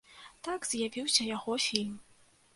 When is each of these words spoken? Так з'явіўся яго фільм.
Так 0.47 0.65
з'явіўся 0.69 1.29
яго 1.35 1.61
фільм. 1.69 1.95